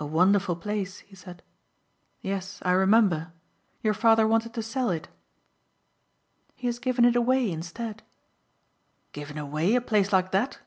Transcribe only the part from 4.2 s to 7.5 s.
wanted to sell it." "He has given it away